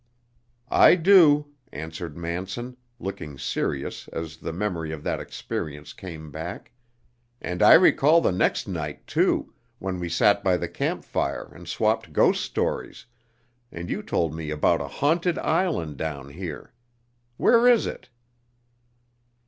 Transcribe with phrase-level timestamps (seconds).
[0.71, 6.71] "I do," answered Manson, looking serious as the memory of that experience came back,
[7.39, 11.67] "and I recall the next night, too, when we sat by the camp fire and
[11.69, 13.05] swapped ghost stories,
[13.71, 16.73] and you told me about a haunted island down here.
[17.37, 18.09] Where is it?"